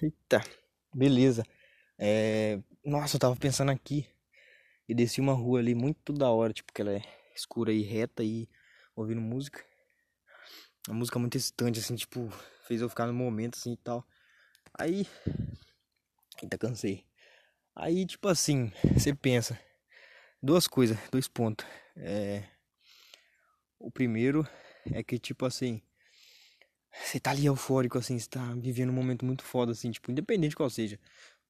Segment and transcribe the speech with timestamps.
[0.00, 0.40] Eita,
[0.94, 1.42] beleza.
[1.98, 2.60] É...
[2.84, 4.06] Nossa, eu tava pensando aqui
[4.88, 7.02] e desci uma rua ali muito da hora, tipo, que ela é
[7.34, 8.48] escura e reta e
[8.94, 9.64] ouvindo música.
[10.88, 12.30] Uma música muito excitante, assim, tipo,
[12.66, 14.06] fez eu ficar no momento assim e tal.
[14.78, 15.06] Aí.
[16.42, 17.04] Eita, cansei.
[17.74, 19.58] Aí, tipo assim, você pensa.
[20.40, 21.66] Duas coisas, dois pontos.
[21.96, 22.44] É.
[23.78, 24.46] O primeiro
[24.92, 25.82] é que, tipo assim.
[26.92, 30.50] Você tá ali eufórico, assim, você tá vivendo um momento muito foda, assim, tipo, independente
[30.50, 30.98] de qual seja.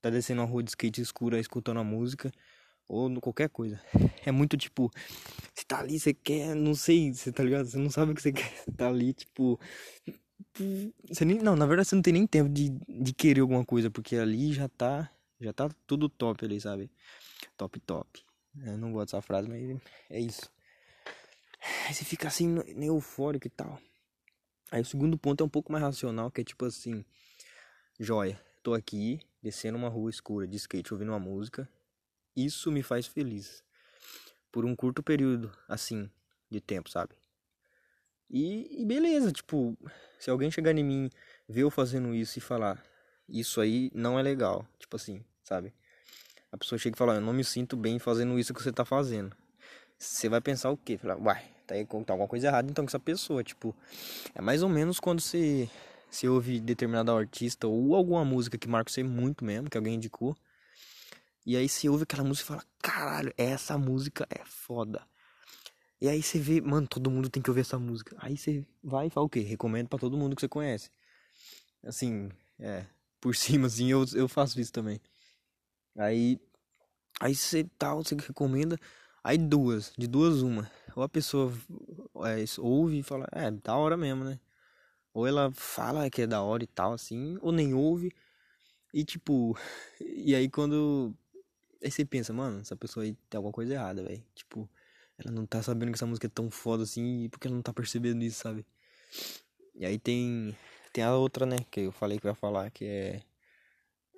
[0.01, 2.31] Tá descendo uma rua de skate escura, escutando a música,
[2.89, 3.81] ou qualquer coisa.
[4.25, 4.91] É muito tipo,
[5.55, 7.67] você tá ali, você quer, não sei, você tá ligado?
[7.67, 9.59] Você não sabe o que você quer, você tá ali, tipo.
[11.09, 13.91] Você nem, não, na verdade você não tem nem tempo de, de querer alguma coisa,
[13.91, 16.91] porque ali já tá, já tá tudo top ali, sabe?
[17.57, 18.25] Top, top.
[18.65, 19.81] Eu não gosto dessa frase, mas
[20.11, 20.51] é isso.
[21.87, 23.79] Aí você fica assim, eufórico e tal.
[24.71, 27.05] Aí o segundo ponto é um pouco mais racional, que é tipo assim,
[27.99, 31.69] joia, tô aqui, descendo uma rua escura de skate, ouvindo uma música.
[32.37, 33.65] Isso me faz feliz.
[34.53, 36.11] Por um curto período, assim,
[36.51, 37.15] de tempo, sabe?
[38.31, 39.77] E, e beleza, tipo,
[40.19, 41.11] se alguém chegar em mim,
[41.49, 42.85] ver eu fazendo isso e falar,
[43.27, 45.73] isso aí não é legal, tipo assim, sabe?
[46.53, 48.85] A pessoa chega e fala, eu não me sinto bem fazendo isso que você tá
[48.85, 49.35] fazendo.
[49.99, 50.99] Você vai pensar o quê?
[50.99, 53.45] Falar, uai, tá, tá alguma coisa errada então com essa pessoa.
[53.45, 53.77] Tipo,
[54.35, 55.69] é mais ou menos quando você,
[56.11, 60.37] você ouve determinado artista ou alguma música que marca você muito mesmo, que alguém indicou.
[61.47, 65.03] E aí você ouve aquela música e fala, caralho, essa música é foda.
[66.01, 68.17] E aí você vê, mano, todo mundo tem que ouvir essa música.
[68.19, 69.41] Aí você vai e fala o quê?
[69.41, 70.91] Recomendo para todo mundo que você conhece.
[71.85, 72.85] Assim, é,
[73.21, 75.01] por cima assim, eu, eu faço isso também.
[75.97, 76.41] Aí,
[77.21, 78.79] aí você tal, você recomenda.
[79.23, 80.71] Aí duas, de duas uma.
[80.97, 81.53] Ou a pessoa
[82.27, 84.41] é, ouve e fala, é, da hora mesmo, né?
[85.15, 88.13] Ou ela fala que é da hora e tal, assim, ou nem ouve.
[88.93, 89.57] E tipo,
[90.01, 91.15] e aí quando.
[91.83, 94.25] Aí você pensa, mano, essa pessoa aí tem alguma coisa errada, velho.
[94.35, 94.69] Tipo,
[95.19, 97.73] ela não tá sabendo que essa música é tão foda assim, porque ela não tá
[97.73, 98.67] percebendo isso, sabe?
[99.75, 100.57] E aí tem.
[100.93, 103.23] Tem a outra, né, que eu falei que ia falar, que é.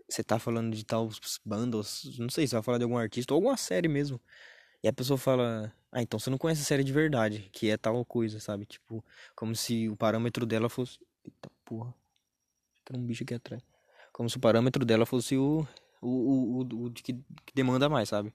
[0.09, 1.09] Você tá falando de tal
[1.45, 4.21] bandas, não sei se vai falar de algum artista ou alguma série mesmo.
[4.83, 7.77] E a pessoa fala, ah, então você não conhece a série de verdade, que é
[7.77, 8.65] tal coisa, sabe?
[8.65, 9.05] Tipo,
[9.35, 10.99] como se o parâmetro dela fosse.
[11.25, 11.95] Eita porra.
[12.85, 13.63] Tem um bicho aqui atrás.
[14.13, 15.67] Como se o parâmetro dela fosse o.
[16.03, 18.33] O, o, o, o que, que demanda mais, sabe?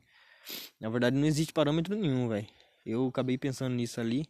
[0.80, 2.48] Na verdade, não existe parâmetro nenhum, velho.
[2.86, 4.30] Eu acabei pensando nisso ali.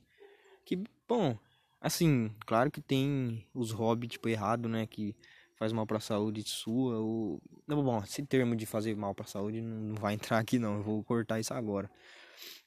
[0.64, 1.38] Que, bom,
[1.82, 4.88] assim, claro que tem os hobbies, tipo, errado, né?
[4.88, 5.14] Que
[5.56, 7.00] faz mal pra saúde sua.
[7.00, 7.42] Ou...
[7.68, 10.78] Não, bom, esse termo de fazer mal pra saúde não vai entrar aqui, não.
[10.78, 11.90] Eu vou cortar isso agora.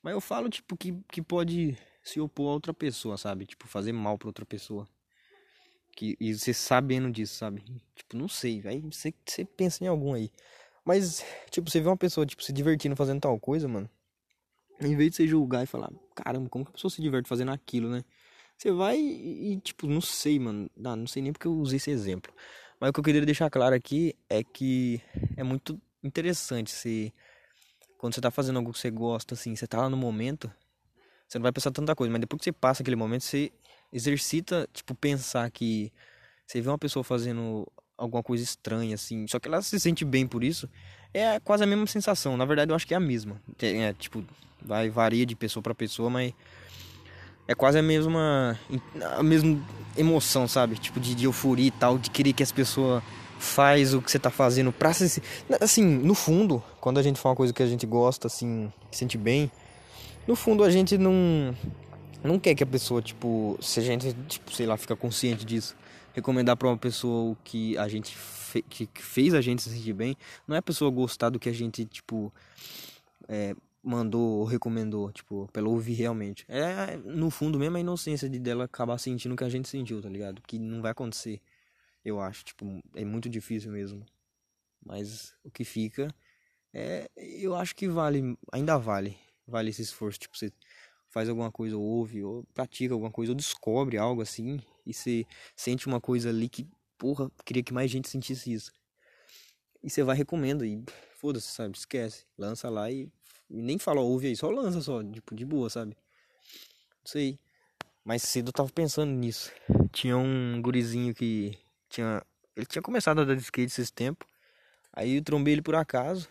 [0.03, 3.47] Mas eu falo, tipo, que, que pode se opor a outra pessoa, sabe?
[3.47, 4.89] Tipo, fazer mal pra outra pessoa.
[5.93, 7.63] Que, e você sabendo disso, sabe?
[7.95, 10.31] Tipo, não sei, aí você, você pensa em algum aí.
[10.85, 13.91] Mas, tipo, você vê uma pessoa, tipo, se divertindo fazendo tal coisa, mano.
[14.81, 17.51] Em vez de você julgar e falar, caramba, como que a pessoa se diverte fazendo
[17.51, 18.05] aquilo, né?
[18.57, 20.71] Você vai e, tipo, não sei, mano.
[20.77, 22.33] Não, não sei nem porque eu usei esse exemplo.
[22.81, 25.01] Mas o que eu queria deixar claro aqui é que
[25.37, 27.13] é muito interessante se
[27.99, 30.51] quando você tá fazendo algo que você gosta, assim, você tá lá no momento,
[31.27, 33.53] você não vai pensar tanta coisa, mas depois que você passa aquele momento, você
[33.93, 35.93] exercita, tipo, pensar que
[36.47, 40.27] você vê uma pessoa fazendo alguma coisa estranha, assim, só que ela se sente bem
[40.27, 40.69] por isso,
[41.13, 42.37] é quase a mesma sensação.
[42.37, 43.43] Na verdade, eu acho que é a mesma.
[43.61, 44.25] É, tipo,
[44.63, 46.33] vai varia de pessoa para pessoa, mas
[47.49, 48.61] é quase a mesma
[49.17, 49.59] a mesma
[49.97, 50.77] emoção, sabe?
[50.77, 53.03] Tipo de, de euforia e tal, de querer que as pessoas
[53.39, 55.23] faz o que você tá fazendo pra se
[55.61, 59.17] assim, no fundo, quando a gente faz uma coisa que a gente gosta, assim, sente
[59.17, 59.51] bem,
[60.27, 61.57] no fundo a gente não
[62.23, 65.77] não quer que a pessoa, tipo, se a gente, tipo, sei lá, fica consciente disso,
[66.13, 69.93] recomendar para uma pessoa o que a gente fe que fez a gente se sentir
[69.93, 70.17] bem,
[70.47, 72.33] não é a pessoa gostar do que a gente, tipo,
[73.29, 73.55] é,
[73.89, 76.45] mandou ou recomendou, tipo, pelo ouvir realmente.
[76.49, 80.03] É, no fundo mesmo a inocência de dela acabar sentindo o que a gente sentiu,
[80.03, 80.43] tá ligado?
[80.43, 81.41] Que não vai acontecer,
[82.05, 84.05] eu acho, tipo, é muito difícil mesmo.
[84.85, 86.15] Mas o que fica
[86.73, 90.53] é, eu acho que vale, ainda vale, vale esse esforço, tipo, você
[91.11, 95.27] faz alguma coisa, ou ouve, ou pratica alguma coisa, ou descobre algo assim, e você
[95.57, 96.69] sente uma coisa ali que,
[96.99, 98.73] porra, queria que mais gente sentisse isso.
[99.83, 100.83] E você vai recomenda e
[101.17, 101.77] foda-se, sabe?
[101.77, 102.27] Esquece.
[102.37, 103.11] Lança lá e
[103.49, 105.97] nem fala, ouve aí, só lança só, tipo, de boa, sabe?
[107.01, 107.39] Não sei.
[108.05, 109.53] Mais cedo eu tava pensando nisso.
[109.93, 111.59] Tinha um gurizinho que
[111.89, 112.23] tinha.
[112.57, 114.27] Ele tinha começado a dar skate esses tempos.
[114.93, 116.29] Aí eu trombei ele por acaso.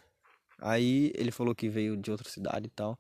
[0.60, 2.98] Aí ele falou que veio de outra cidade e tal.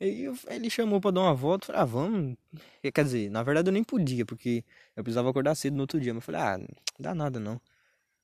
[0.00, 2.36] E ele chamou pra dar uma volta, falei, ah, vamos.
[2.92, 4.64] Quer dizer, na verdade eu nem podia, porque
[4.96, 6.12] eu precisava acordar cedo no outro dia.
[6.12, 6.58] Mas eu falei, ah,
[6.98, 7.60] dá nada não.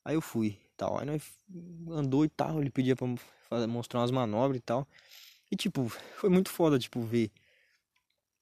[0.04, 0.98] Aí eu fui, tal.
[0.98, 1.22] Aí nós
[1.90, 3.06] andou e tal, ele pedia pra
[3.66, 4.86] mostrar umas manobras e tal.
[5.50, 7.30] E tipo, foi muito foda, tipo, ver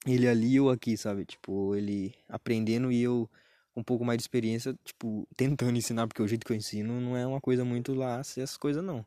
[0.07, 1.25] ele ali e eu aqui, sabe?
[1.25, 3.29] Tipo, ele aprendendo e eu
[3.75, 7.17] um pouco mais de experiência, tipo, tentando ensinar, porque o jeito que eu ensino não
[7.17, 9.05] é uma coisa muito lá, essas coisas não.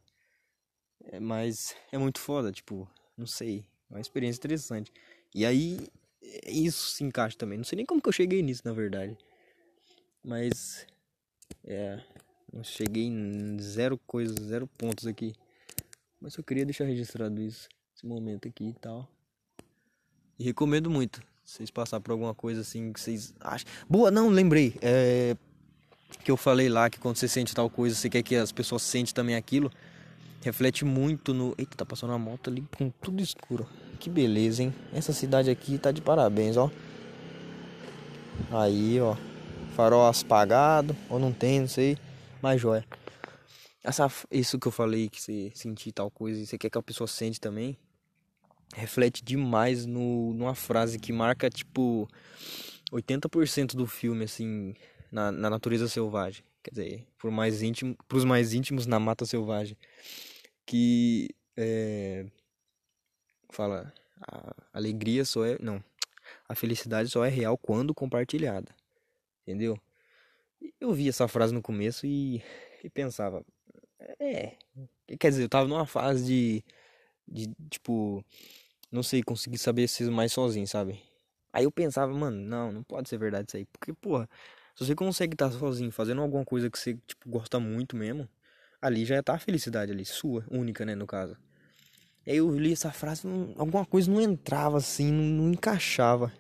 [1.06, 2.88] É, mas é muito foda, tipo,
[3.18, 4.92] não sei, é uma experiência interessante.
[5.34, 5.88] E aí,
[6.46, 7.58] isso se encaixa também.
[7.58, 9.18] Não sei nem como que eu cheguei nisso, na verdade.
[10.24, 10.86] Mas,
[11.64, 12.00] é,
[12.54, 15.34] eu cheguei em zero coisas, zero pontos aqui.
[16.22, 19.08] Mas eu queria deixar registrado isso, esse momento aqui e tal.
[20.38, 21.22] E recomendo muito.
[21.44, 23.68] Vocês passar por alguma coisa assim que vocês acham.
[23.90, 24.76] Boa, não, lembrei.
[24.82, 25.36] É...
[26.24, 28.82] Que eu falei lá que quando você sente tal coisa, você quer que as pessoas
[28.82, 29.72] sentem também aquilo.
[30.42, 31.54] Reflete muito no.
[31.58, 33.68] Eita, tá passando uma moto ali com tudo escuro.
[34.00, 34.74] Que beleza, hein?
[34.94, 36.72] Essa cidade aqui tá de parabéns, ó.
[38.52, 39.16] Aí, ó.
[39.76, 41.98] Farol apagado, ou não tem, não sei.
[42.42, 42.86] Mas joia.
[43.84, 46.84] Essa, isso que eu falei, que você sentir tal coisa e você quer que a
[46.84, 47.78] pessoa sente também
[48.76, 52.08] reflete demais no, numa frase que marca, tipo,
[52.92, 54.74] 80% do filme, assim,
[55.12, 56.44] na, na natureza selvagem.
[56.64, 59.78] Quer dizer, por mais íntimo, pros mais íntimos, na mata selvagem.
[60.66, 62.26] Que é,
[63.50, 63.92] fala,
[64.22, 65.58] a alegria só é.
[65.60, 65.84] Não.
[66.48, 68.72] A felicidade só é real quando compartilhada.
[69.42, 69.80] Entendeu?
[70.80, 72.44] Eu vi essa frase no começo e,
[72.84, 73.44] e pensava.
[74.20, 74.56] É.
[75.20, 76.64] Quer dizer, eu tava numa fase de.
[77.32, 78.26] De, tipo,
[78.92, 81.00] não sei, conseguir saber se mais sozinho, sabe?
[81.54, 83.66] Aí eu pensava, mano, não, não pode ser verdade isso aí.
[83.66, 84.28] Porque, porra,
[84.76, 88.28] se você consegue estar sozinho, fazendo alguma coisa que você, tipo, gosta muito mesmo,
[88.82, 91.38] ali já tá a felicidade ali, sua, única, né, no caso.
[92.26, 93.28] Aí eu li essa frase,
[93.58, 96.32] alguma coisa não entrava assim, não, não encaixava.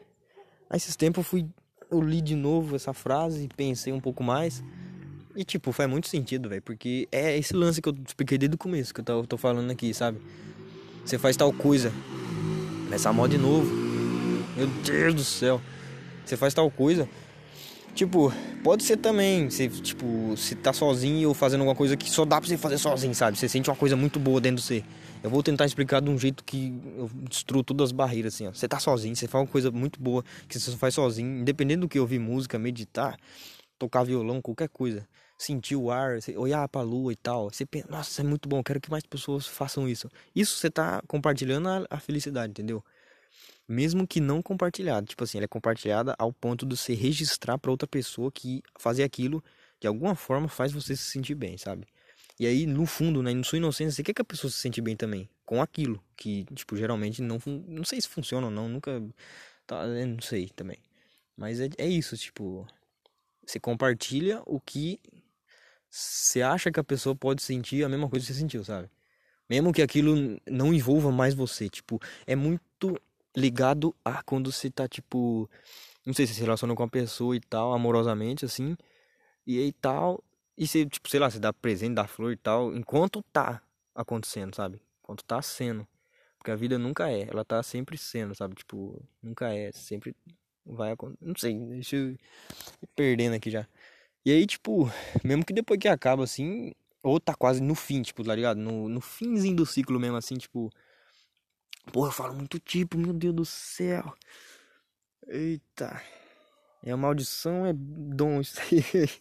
[0.69, 1.50] Aí esses tempos eu fui,
[1.89, 4.63] eu li de novo essa frase, pensei um pouco mais.
[5.36, 8.57] E, tipo, faz muito sentido, velho, porque é esse lance que eu expliquei desde o
[8.57, 10.19] começo, que eu tô, falando aqui, sabe?
[11.06, 11.91] Você faz tal coisa,
[12.89, 13.71] Começa a moda de novo.
[14.57, 15.62] Meu Deus do céu.
[16.25, 17.07] Você faz tal coisa.
[17.99, 18.31] Tipo,
[18.63, 22.39] pode ser também, você, tipo, se tá sozinho ou fazendo alguma coisa que só dá
[22.39, 23.37] pra você fazer sozinho, sabe?
[23.37, 24.85] Você sente uma coisa muito boa dentro de você.
[25.21, 28.53] Eu vou tentar explicar de um jeito que eu destruo todas as barreiras, assim, ó.
[28.53, 31.81] Você tá sozinho, você faz uma coisa muito boa que você só faz sozinho, independente
[31.81, 33.17] do que ouvir música, meditar,
[33.77, 35.05] tocar violão, qualquer coisa.
[35.37, 37.49] Sentir o ar, olhar pra lua e tal.
[37.51, 40.07] Você pensa, nossa, é muito bom, quero que mais pessoas façam isso.
[40.33, 42.81] Isso você tá compartilhando a, a felicidade, entendeu?
[43.69, 45.06] Mesmo que não compartilhado.
[45.06, 49.04] Tipo assim, ela é compartilhada ao ponto de você registrar para outra pessoa que fazer
[49.04, 49.44] aquilo
[49.80, 51.88] de alguma forma faz você se sentir bem, sabe?
[52.39, 54.81] E aí, no fundo, né, em sua inocência, você quer que a pessoa se sente
[54.81, 57.38] bem também com aquilo que, tipo, geralmente não
[57.68, 59.01] não sei se funciona ou não, nunca
[59.68, 60.77] tá, não sei também.
[61.38, 62.68] Mas é, é isso, tipo,
[63.45, 65.00] você compartilha o que
[65.89, 68.89] você acha que a pessoa pode sentir a mesma coisa que você sentiu, sabe?
[69.50, 71.68] Mesmo que aquilo não envolva mais você.
[71.68, 72.62] Tipo, é muito
[73.39, 75.50] ligado a quando você tá, tipo.
[76.06, 78.75] Não sei se se relaciona com uma pessoa e tal, amorosamente, assim.
[79.45, 80.24] E aí tal.
[80.57, 82.75] E você, tipo, sei lá, você dá presente, dá flor e tal.
[82.75, 83.62] Enquanto tá
[83.95, 84.81] acontecendo, sabe?
[85.01, 85.88] Enquanto tá sendo.
[86.38, 87.27] Porque a vida nunca é.
[87.30, 88.56] Ela tá sempre sendo, sabe?
[88.56, 89.71] Tipo, nunca é.
[89.71, 90.15] Sempre
[90.65, 91.25] vai acontecer.
[91.25, 92.18] Não sei, deixa eu
[92.95, 93.68] perdendo aqui já.
[94.25, 94.92] E aí, tipo,
[95.24, 98.57] mesmo que depois que acaba assim, ou tá quase no fim, tipo, tá ligado?
[98.57, 100.69] No, no finzinho do ciclo mesmo, assim, tipo.
[101.91, 104.13] Porra, eu falo muito tipo, meu Deus do céu.
[105.27, 106.01] Eita.
[106.83, 108.83] É maldição, é dom, isso aí.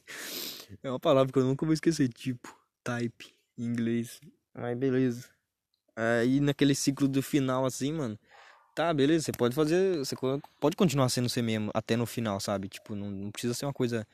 [0.82, 4.20] É uma palavra que eu nunca vou esquecer, tipo, type, em inglês.
[4.52, 5.24] Mas beleza.
[5.96, 8.18] Aí naquele ciclo do final, assim, mano.
[8.74, 9.96] Tá, beleza, você pode fazer.
[9.98, 10.14] Você
[10.60, 12.68] pode continuar sendo você mesmo até no final, sabe?
[12.68, 14.06] Tipo, não, não precisa ser uma coisa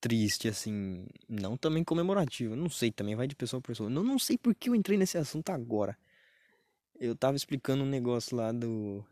[0.00, 1.06] triste, assim.
[1.28, 2.56] Não também comemorativa.
[2.56, 3.88] Não sei, também vai de pessoa a pessoa.
[3.88, 5.96] Não, não sei por que eu entrei nesse assunto agora.
[6.98, 9.04] Eu tava explicando um negócio lá do.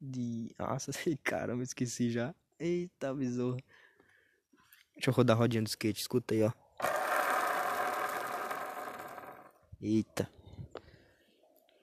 [0.00, 0.54] De.
[0.58, 0.90] Nossa,
[1.22, 2.34] caramba, esqueci já.
[2.58, 3.62] Eita, besouro.
[4.94, 6.52] Deixa eu rodar a rodinha do skate, escuta aí, ó.
[9.80, 10.28] Eita.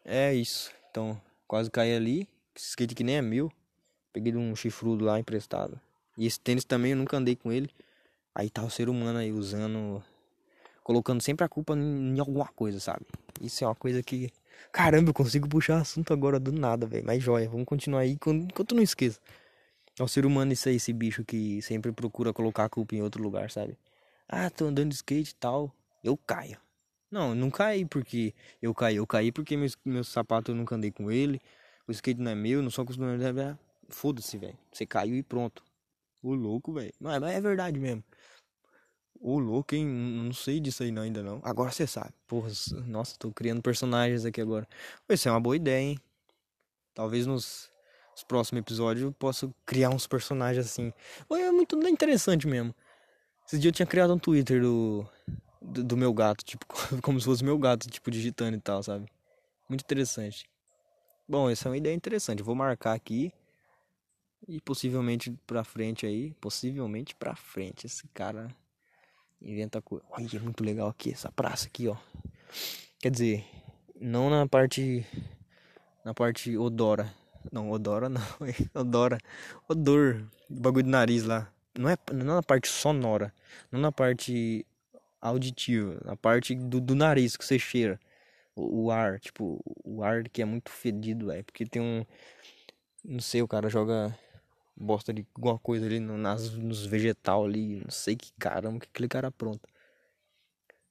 [0.04, 0.72] É isso.
[0.90, 2.28] Então, quase caí ali.
[2.56, 3.52] Esse skate que nem é meu.
[4.12, 5.80] Peguei de um chifrudo lá emprestado.
[6.18, 7.70] E esse tênis também eu nunca andei com ele.
[8.36, 10.04] Aí tá o ser humano aí usando.
[10.84, 13.06] Colocando sempre a culpa em alguma coisa, sabe?
[13.40, 14.32] Isso é uma coisa que.
[14.72, 17.06] Caramba, eu consigo puxar assunto agora do nada, velho.
[17.06, 19.20] Mas joia, vamos continuar aí enquanto não esqueço.
[20.00, 23.02] É o ser humano isso aí, esse bicho que sempre procura colocar a culpa em
[23.02, 23.78] outro lugar, sabe?
[24.28, 25.72] Ah, tô andando de skate e tal.
[26.04, 26.58] Eu caio.
[27.12, 28.96] Não, não caí porque eu caí.
[28.96, 31.40] Eu caí porque meu, meu sapato eu nunca andei com ele.
[31.88, 33.22] O skate não é meu, não sou acostumado.
[33.90, 34.58] Foda-se, velho.
[34.72, 35.64] Você caiu e pronto.
[36.24, 36.92] O louco, velho.
[37.00, 38.04] Mas é verdade mesmo.
[39.26, 39.86] Ô, louco, hein?
[39.86, 41.40] Não sei disso aí não, ainda não.
[41.44, 42.12] Agora você sabe.
[42.28, 42.50] Porra,
[42.86, 44.68] nossa, tô criando personagens aqui agora.
[45.08, 46.00] Isso é uma boa ideia, hein?
[46.94, 47.72] Talvez nos,
[48.12, 50.92] nos próximos episódios eu possa criar uns personagens assim.
[51.32, 52.76] É muito interessante mesmo.
[53.48, 55.08] Esse dia eu tinha criado um Twitter do,
[55.62, 56.66] do, do meu gato, tipo,
[57.02, 59.06] como se fosse meu gato, tipo, digitando e tal, sabe?
[59.70, 60.46] Muito interessante.
[61.26, 62.40] Bom, essa é uma ideia interessante.
[62.40, 63.32] Eu vou marcar aqui.
[64.50, 66.34] E possivelmente pra frente aí.
[66.42, 67.86] Possivelmente pra frente.
[67.88, 68.54] Esse cara
[69.44, 70.06] inventa coisa.
[70.10, 71.96] Olha, é muito legal aqui, essa praça aqui, ó.
[73.00, 73.46] Quer dizer,
[74.00, 75.06] não na parte.
[76.04, 77.14] Na parte odora.
[77.52, 78.22] Não, odora não.
[78.74, 79.18] odora.
[79.68, 80.26] Odor.
[80.50, 81.52] Bagulho do nariz lá.
[81.78, 83.34] Não é, não é na parte sonora.
[83.72, 84.66] Não na parte
[85.22, 86.00] auditiva.
[86.06, 88.00] Na parte do, do nariz que você cheira.
[88.56, 92.06] O, o ar, tipo, o ar que é muito fedido, é Porque tem um.
[93.04, 94.18] Não sei, o cara joga
[94.76, 98.88] bosta de alguma coisa ali no, nas, nos vegetal ali, não sei que caramba que
[98.88, 99.68] aquele cara pronto.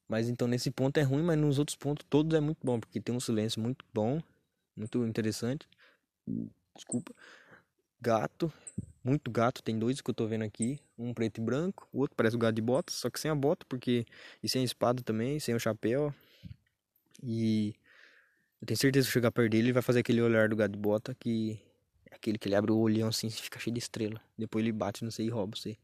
[0.09, 3.01] Mas então nesse ponto é ruim, mas nos outros pontos todos é muito bom, porque
[3.01, 4.21] tem um silêncio muito bom,
[4.77, 5.67] muito interessante.
[6.75, 7.13] Desculpa.
[8.01, 8.53] Gato,
[9.05, 12.17] muito gato, tem dois que eu tô vendo aqui, um preto e branco, o outro
[12.17, 14.05] parece o gato de bota, só que sem a bota, porque
[14.43, 16.13] e sem a espada também, sem o chapéu.
[17.23, 17.75] E
[18.61, 20.79] eu tenho certeza que chegar perto dele, ele vai fazer aquele olhar do gato de
[20.79, 21.61] bota que
[22.23, 24.21] Aquele que ele abre o olhão assim e fica cheio de estrela.
[24.39, 25.77] Depois ele bate, não sei, e rouba você.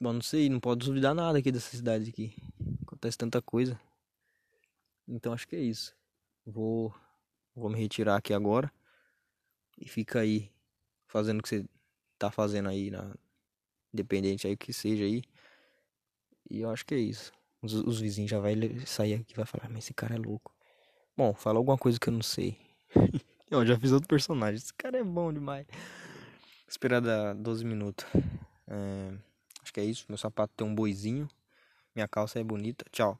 [0.00, 2.34] Bom, não sei, não pode duvidar nada aqui dessa cidade aqui.
[2.86, 3.78] Acontece tanta coisa.
[5.06, 5.94] Então acho que é isso.
[6.46, 6.94] Vou,
[7.54, 8.72] vou me retirar aqui agora.
[9.78, 10.50] E fica aí
[11.06, 11.68] fazendo o que você
[12.18, 13.14] tá fazendo aí na
[13.92, 15.22] independente aí que seja aí.
[16.48, 17.30] E eu acho que é isso.
[17.60, 18.54] Os, os vizinhos já vai
[18.86, 20.50] sair aqui e vai falar, mas esse cara é louco.
[21.14, 22.56] Bom, fala alguma coisa que eu não sei.
[23.50, 24.56] Eu já fiz outro personagem.
[24.56, 25.66] Esse cara é bom demais.
[26.68, 28.04] Esperar dar 12 minutos.
[28.66, 29.14] É,
[29.62, 30.04] acho que é isso.
[30.08, 31.28] Meu sapato tem um boizinho.
[31.94, 32.84] Minha calça é bonita.
[32.92, 33.18] Tchau.